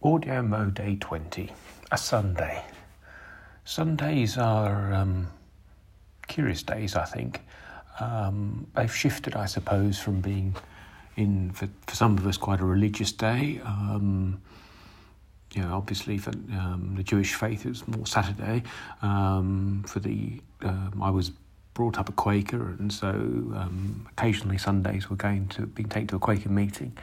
Audio 0.00 0.42
Mo 0.42 0.66
Day 0.66 0.94
20, 0.94 1.50
a 1.90 1.98
Sunday. 1.98 2.64
Sundays 3.64 4.38
are 4.38 4.94
um, 4.94 5.26
curious 6.28 6.62
days, 6.62 6.94
I 6.94 7.04
think. 7.04 7.42
Um, 7.98 8.68
they've 8.76 8.94
shifted, 8.94 9.34
I 9.34 9.46
suppose, 9.46 9.98
from 9.98 10.20
being, 10.20 10.54
in 11.16 11.50
for, 11.50 11.68
for 11.88 11.96
some 11.96 12.16
of 12.16 12.24
us, 12.28 12.36
quite 12.36 12.60
a 12.60 12.64
religious 12.64 13.10
day. 13.10 13.60
Um, 13.64 14.40
you 15.52 15.62
know, 15.62 15.74
obviously 15.74 16.16
for 16.16 16.30
um, 16.30 16.94
the 16.96 17.02
Jewish 17.02 17.34
faith, 17.34 17.66
it 17.66 17.70
was 17.70 17.88
more 17.88 18.06
Saturday. 18.06 18.62
Um, 19.02 19.82
for 19.84 19.98
the, 19.98 20.40
um, 20.62 21.02
I 21.02 21.10
was 21.10 21.32
brought 21.74 21.98
up 21.98 22.08
a 22.08 22.12
Quaker, 22.12 22.76
and 22.78 22.92
so 22.92 23.10
occasionally 24.12 24.58
Sundays 24.58 25.10
were 25.10 25.16
going 25.16 25.48
to 25.48 25.66
being 25.66 25.88
taken 25.88 26.06
to 26.06 26.16
a 26.16 26.20
Quaker 26.20 26.50
meeting. 26.50 26.96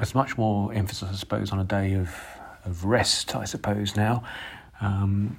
There's 0.00 0.14
much 0.14 0.38
more 0.38 0.72
emphasis, 0.72 1.10
I 1.12 1.14
suppose, 1.14 1.52
on 1.52 1.60
a 1.60 1.64
day 1.64 1.92
of, 1.92 2.08
of 2.64 2.86
rest, 2.86 3.36
I 3.36 3.44
suppose, 3.44 3.96
now. 3.96 4.24
Um, 4.80 5.38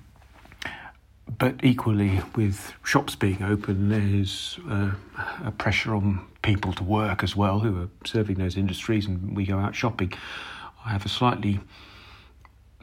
but 1.40 1.56
equally, 1.64 2.22
with 2.36 2.72
shops 2.84 3.16
being 3.16 3.42
open, 3.42 3.90
there's 3.90 4.60
uh, 4.70 4.92
a 5.44 5.50
pressure 5.50 5.96
on 5.96 6.28
people 6.44 6.74
to 6.74 6.84
work 6.84 7.24
as 7.24 7.36
well 7.36 7.62
who 7.62 7.82
are 7.82 7.90
serving 8.06 8.36
those 8.36 8.56
industries, 8.56 9.08
and 9.08 9.36
we 9.36 9.48
go 9.48 9.58
out 9.58 9.74
shopping. 9.74 10.14
I 10.86 10.90
have 10.90 11.08
a 11.08 11.10
slightly 11.10 11.60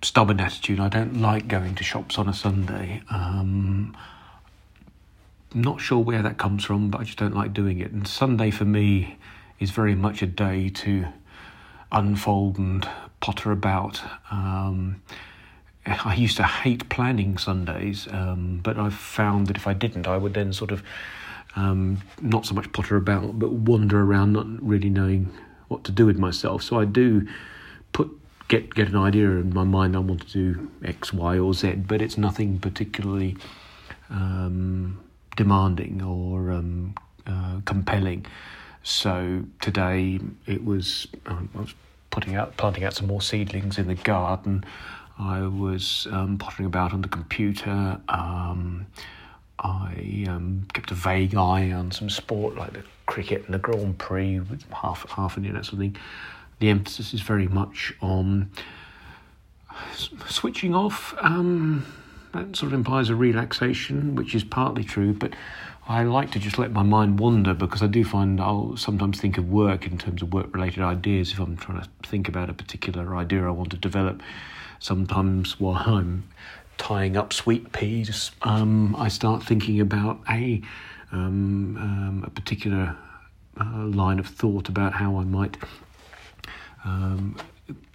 stubborn 0.02 0.40
attitude. 0.40 0.80
I 0.80 0.88
don't 0.88 1.20
like 1.20 1.46
going 1.46 1.76
to 1.76 1.84
shops 1.84 2.18
on 2.18 2.29
a 2.29 2.34
Sunday. 2.34 3.02
Um, 3.09 3.96
not 5.54 5.80
sure 5.80 6.01
where 6.01 6.23
that 6.23 6.38
comes 6.38 6.65
from, 6.65 6.90
but 6.90 7.02
I 7.02 7.04
just 7.04 7.18
don't 7.18 7.37
like 7.37 7.54
doing 7.54 7.79
it. 7.79 7.92
And 7.92 8.09
Sunday 8.09 8.51
for 8.51 8.65
me 8.65 9.16
is 9.60 9.70
very 9.70 9.95
much 9.95 10.23
a 10.23 10.26
day 10.26 10.70
to 10.70 11.06
unfold 11.92 12.59
and 12.59 12.88
potter 13.20 13.52
about. 13.52 14.02
Um, 14.30 15.02
I 15.87 16.15
used 16.15 16.37
to 16.37 16.45
hate 16.45 16.88
planning 16.88 17.38
Sundays, 17.38 18.09
um, 18.10 18.60
but 18.62 18.79
I've 18.79 18.95
found 18.95 19.46
that 19.46 19.57
if 19.57 19.66
I 19.66 19.73
didn't, 19.73 20.07
I 20.07 20.16
would 20.16 20.35
then 20.35 20.52
sort 20.52 20.71
of 20.71 20.82
um, 21.57 22.02
not 22.21 22.46
so 22.46 22.54
much 22.54 22.71
potter 22.73 22.96
about, 22.96 23.38
but 23.38 23.52
wander 23.52 24.02
around, 24.02 24.32
not 24.32 24.46
really 24.62 24.90
knowing 24.90 25.32
what 25.68 25.85
to 25.85 25.93
do 25.93 26.07
with 26.07 26.18
myself. 26.18 26.62
So 26.62 26.79
I 26.79 26.85
do 26.85 27.27
put 27.93 28.10
get 28.49 28.74
get 28.74 28.88
an 28.88 28.96
idea 28.96 29.30
in 29.30 29.52
my 29.55 29.65
mind. 29.65 29.96
I 29.96 30.01
want 30.01 30.27
to 30.29 30.32
do 30.32 30.71
X, 30.84 31.12
Y, 31.12 31.38
or 31.38 31.55
Z, 31.55 31.73
but 31.87 32.02
it's 32.02 32.18
nothing 32.18 32.59
particularly 32.59 33.37
um, 34.10 35.01
demanding 35.37 36.02
or 36.02 36.52
um, 36.52 36.95
uh, 37.27 37.60
compelling. 37.65 38.27
So 38.82 39.45
today 39.60 40.21
it 40.46 40.65
was 40.65 41.07
um, 41.27 41.49
I 41.55 41.60
was 41.60 41.74
putting 42.10 42.34
out 42.34 42.56
planting 42.56 42.84
out 42.84 42.95
some 42.95 43.06
more 43.06 43.20
seedlings 43.20 43.78
in 43.78 43.88
the 43.88 43.95
garden. 43.95 44.64
I 45.18 45.42
was 45.42 46.06
um, 46.12 46.38
pottering 46.38 46.66
about 46.66 46.92
on 46.92 47.02
the 47.02 47.09
computer. 47.09 48.00
Um, 48.09 48.87
I 49.59 50.26
um, 50.28 50.66
kept 50.73 50.90
a 50.92 50.95
vague 50.95 51.34
eye 51.34 51.73
on 51.73 51.90
some 51.90 52.09
sport 52.09 52.56
like 52.56 52.73
the 52.73 52.84
cricket 53.06 53.45
and 53.46 53.54
the 53.54 53.59
Grand 53.59 53.98
Prix 53.98 54.38
with 54.38 54.65
half 54.70 55.09
half 55.10 55.37
an 55.37 55.52
that 55.52 55.65
sort. 55.65 55.92
The 56.60 56.68
emphasis 56.68 57.15
is 57.15 57.20
very 57.20 57.48
much 57.48 57.95
on 58.00 58.50
switching 60.28 60.74
off. 60.74 61.15
Um, 61.18 61.87
that 62.32 62.56
sort 62.56 62.72
of 62.72 62.74
implies 62.74 63.09
a 63.09 63.15
relaxation, 63.15 64.15
which 64.15 64.34
is 64.34 64.44
partly 64.44 64.84
true, 64.84 65.15
but 65.15 65.32
I 65.88 66.03
like 66.03 66.31
to 66.32 66.38
just 66.38 66.58
let 66.58 66.70
my 66.70 66.82
mind 66.82 67.19
wander 67.19 67.54
because 67.54 67.82
I 67.82 67.86
do 67.86 68.04
find 68.04 68.42
I'll 68.42 68.76
sometimes 68.76 69.19
think 69.19 69.38
of 69.38 69.48
work 69.48 69.86
in 69.86 69.97
terms 69.97 70.20
of 70.20 70.34
work 70.34 70.53
related 70.53 70.82
ideas 70.82 71.32
if 71.32 71.38
I'm 71.38 71.56
trying 71.56 71.81
to 71.81 71.88
think 72.03 72.28
about 72.28 72.50
a 72.50 72.53
particular 72.53 73.16
idea 73.16 73.47
I 73.47 73.50
want 73.50 73.70
to 73.70 73.78
develop. 73.78 74.20
Sometimes 74.81 75.59
while 75.59 75.82
I'm 75.86 76.28
tying 76.76 77.16
up 77.16 77.32
sweet 77.32 77.72
peas, 77.72 78.32
um, 78.43 78.94
I 78.97 79.09
start 79.09 79.43
thinking 79.43 79.81
about 79.81 80.21
a, 80.28 80.60
um, 81.10 81.78
um, 81.78 82.25
a 82.27 82.31
particular 82.31 82.94
uh, 83.59 83.84
line 83.87 84.19
of 84.19 84.27
thought 84.27 84.69
about 84.69 84.93
how 84.93 85.16
I 85.16 85.25
might 85.25 85.56
um, 86.84 87.34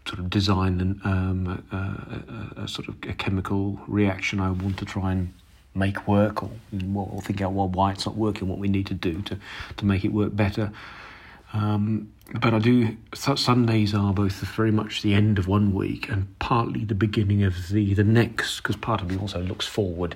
sort 0.07 0.17
of 0.17 0.31
design 0.31 0.81
an, 0.81 1.01
um, 1.03 1.63
a, 1.71 2.59
a, 2.59 2.63
a, 2.63 2.67
sort 2.67 2.87
of 2.87 2.95
a 3.07 3.13
chemical 3.13 3.79
reaction 3.87 4.39
I 4.39 4.49
want 4.49 4.77
to 4.79 4.85
try 4.85 5.11
and 5.11 5.31
make 5.75 6.07
work 6.07 6.43
or, 6.43 6.51
or 6.95 7.21
think 7.21 7.41
out 7.41 7.53
well, 7.53 7.67
why 7.67 7.91
it's 7.91 8.05
not 8.05 8.15
working, 8.15 8.47
what 8.47 8.59
we 8.59 8.67
need 8.67 8.87
to 8.87 8.93
do 8.93 9.21
to, 9.23 9.37
to 9.77 9.85
make 9.85 10.05
it 10.05 10.13
work 10.13 10.35
better. 10.35 10.71
Um, 11.53 12.11
but 12.41 12.53
I 12.53 12.59
do, 12.59 12.97
Sundays 13.13 13.93
are 13.93 14.13
both 14.13 14.33
very 14.33 14.71
much 14.71 15.01
the 15.01 15.13
end 15.13 15.37
of 15.37 15.47
one 15.47 15.73
week 15.73 16.09
and 16.09 16.37
partly 16.39 16.83
the 16.83 16.95
beginning 16.95 17.43
of 17.43 17.69
the, 17.69 17.93
the 17.93 18.03
next, 18.03 18.57
because 18.57 18.75
part 18.75 19.01
of 19.01 19.11
me 19.11 19.17
also 19.17 19.41
looks 19.41 19.67
forward 19.67 20.15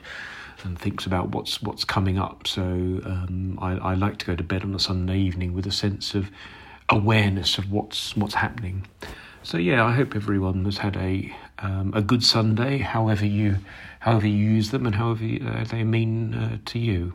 and 0.63 0.79
thinks 0.79 1.05
about 1.05 1.29
what's 1.29 1.61
what's 1.61 1.83
coming 1.83 2.17
up. 2.17 2.47
So 2.47 2.61
um, 2.61 3.59
I, 3.61 3.73
I 3.73 3.93
like 3.93 4.17
to 4.19 4.25
go 4.25 4.35
to 4.35 4.43
bed 4.43 4.63
on 4.63 4.73
a 4.73 4.79
Sunday 4.79 5.19
evening 5.19 5.53
with 5.53 5.67
a 5.67 5.71
sense 5.71 6.15
of 6.15 6.31
awareness 6.89 7.57
of 7.57 7.71
what's 7.71 8.15
what's 8.15 8.35
happening. 8.35 8.87
So 9.43 9.57
yeah, 9.57 9.85
I 9.85 9.93
hope 9.93 10.15
everyone 10.15 10.65
has 10.65 10.79
had 10.79 10.97
a 10.97 11.35
um, 11.59 11.93
a 11.95 12.01
good 12.01 12.23
Sunday, 12.23 12.79
however 12.79 13.25
you 13.25 13.57
however 13.99 14.27
you 14.27 14.35
use 14.35 14.71
them 14.71 14.85
and 14.85 14.95
however 14.95 15.25
uh, 15.25 15.63
they 15.65 15.83
mean 15.83 16.33
uh, 16.33 16.57
to 16.65 16.79
you. 16.79 17.13